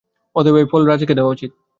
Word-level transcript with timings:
অতএব 0.35 0.55
এই 0.57 0.67
ফল 0.71 0.81
রাজাকে 0.85 1.13
দেওয়া 1.15 1.31
উচিত। 1.31 1.51